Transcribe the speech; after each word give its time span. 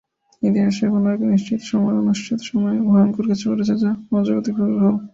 ইতিহাসের 0.41 0.87
কোন 0.91 1.05
এক 1.07 1.19
অনিশ্চিত 1.25 1.59
সময়ে, 2.49 2.77
ভয়ংকর 2.87 3.25
কিছু 3.29 3.45
ঘটেছে, 3.51 3.73
যা 3.81 3.89
মহাজাগতিকভাবে 4.09 4.73
ভুল। 4.75 4.95